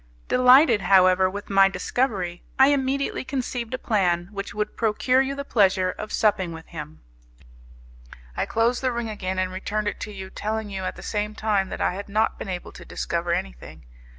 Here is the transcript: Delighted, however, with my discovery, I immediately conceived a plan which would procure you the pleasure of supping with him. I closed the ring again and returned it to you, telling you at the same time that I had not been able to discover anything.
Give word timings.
Delighted, 0.29 0.81
however, 0.81 1.29
with 1.29 1.47
my 1.51 1.69
discovery, 1.69 2.41
I 2.57 2.69
immediately 2.69 3.23
conceived 3.23 3.75
a 3.75 3.77
plan 3.77 4.29
which 4.31 4.51
would 4.51 4.75
procure 4.75 5.21
you 5.21 5.35
the 5.35 5.45
pleasure 5.45 5.91
of 5.91 6.11
supping 6.11 6.51
with 6.53 6.65
him. 6.65 7.01
I 8.35 8.47
closed 8.47 8.81
the 8.81 8.91
ring 8.91 9.09
again 9.11 9.37
and 9.37 9.51
returned 9.51 9.87
it 9.87 9.99
to 9.99 10.11
you, 10.11 10.31
telling 10.31 10.71
you 10.71 10.85
at 10.85 10.95
the 10.95 11.03
same 11.03 11.35
time 11.35 11.69
that 11.69 11.81
I 11.81 11.93
had 11.93 12.09
not 12.09 12.39
been 12.39 12.49
able 12.49 12.71
to 12.71 12.83
discover 12.83 13.31
anything. 13.31 13.85